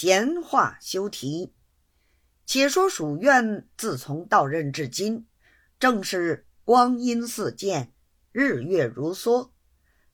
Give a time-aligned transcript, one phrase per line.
[0.00, 1.52] 闲话休提。
[2.46, 5.26] 且说蜀院自从到任至今，
[5.80, 7.92] 正是光阴似箭，
[8.30, 9.50] 日月如梭，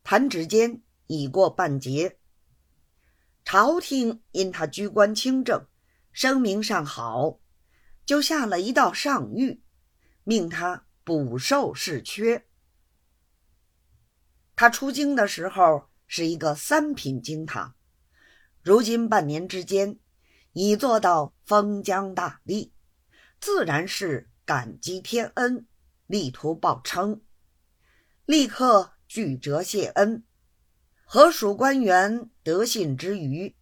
[0.03, 2.19] 弹指间已过半截。
[3.45, 5.67] 朝廷因他居官清正，
[6.13, 7.41] 声名尚好，
[8.07, 9.61] 就下了一道上谕，
[10.23, 12.47] 命他补授侍缺。
[14.57, 17.75] 他出京的时候是一个三品京堂，
[18.65, 19.99] 如今半年之间
[20.55, 22.71] 已做到封疆大吏，
[23.39, 25.67] 自然是感激天恩，
[26.07, 27.21] 力图报称，
[28.25, 30.25] 立刻具折谢恩。
[31.05, 33.55] 和属官员得信之余，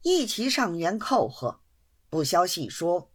[0.00, 1.60] 一齐上言叩贺，
[2.08, 3.12] 不消细说。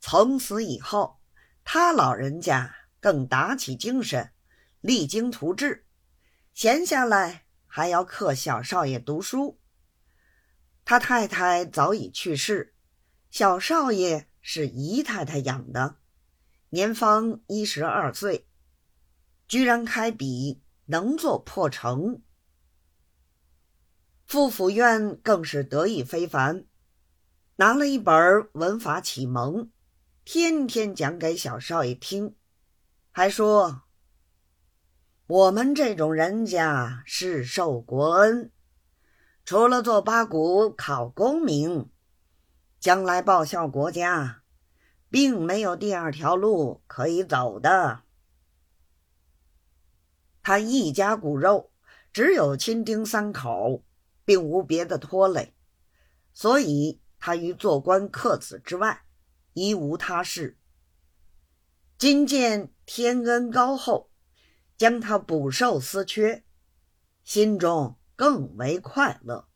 [0.00, 1.18] 从此以后，
[1.64, 4.32] 他老人家更打起精神。
[4.82, 5.86] 励精图治，
[6.52, 9.60] 闲下来还要克小少爷读书。
[10.84, 12.74] 他太太早已去世，
[13.30, 15.98] 小少爷是姨太太养的，
[16.70, 18.48] 年方一十二岁，
[19.46, 22.20] 居然开笔能做破成。
[24.26, 26.66] 傅府院更是得意非凡，
[27.56, 28.12] 拿了一本
[28.54, 29.66] 《文法启蒙》，
[30.24, 32.34] 天天讲给小少爷听，
[33.12, 33.82] 还说。
[35.30, 38.50] 我们这种人家是受国恩，
[39.44, 41.88] 除了做八股考功名，
[42.80, 44.42] 将来报效国家，
[45.08, 48.02] 并没有第二条路可以走的。
[50.42, 51.70] 他一家骨肉
[52.12, 53.84] 只有亲丁三口，
[54.24, 55.54] 并无别的拖累，
[56.32, 59.04] 所以他于做官克子之外，
[59.52, 60.58] 一无他事。
[61.96, 64.09] 今见天恩高厚。
[64.80, 66.42] 将他补受思缺，
[67.22, 69.49] 心中更为快乐。